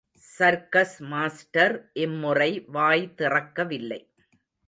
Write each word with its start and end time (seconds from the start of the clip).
Circus 0.37 0.95
master 1.03 1.75
இம்முறை 1.95 2.49
வாய் 2.67 3.05
திறக்கவில்லை. 3.17 4.01